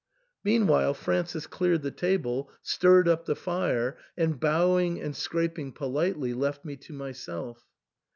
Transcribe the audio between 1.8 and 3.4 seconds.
the table, stirred up the